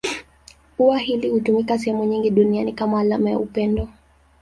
Ua 0.77 0.97
hili 0.97 1.29
hutumika 1.29 1.79
sehemu 1.79 2.05
nyingi 2.05 2.29
duniani 2.29 2.73
kama 2.73 2.99
alama 2.99 3.29
ya 3.29 3.39
upendo. 3.39 3.87